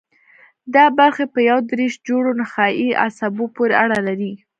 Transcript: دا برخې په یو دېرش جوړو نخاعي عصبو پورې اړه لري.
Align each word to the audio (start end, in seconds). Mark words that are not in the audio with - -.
دا 0.73 0.85
برخې 0.99 1.25
په 1.33 1.39
یو 1.49 1.59
دېرش 1.69 1.93
جوړو 2.07 2.31
نخاعي 2.41 2.87
عصبو 3.03 3.45
پورې 3.55 3.73
اړه 3.83 3.99
لري. 4.07 4.33